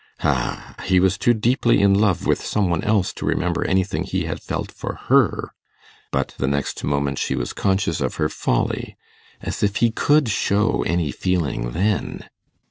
[0.23, 0.73] Ah!
[0.85, 4.41] he was too deeply in love with some one else to remember anything he had
[4.41, 5.49] felt for her.
[6.11, 8.97] But the next moment she was conscious of her folly;
[9.41, 12.25] 'as if he could show any feeling then!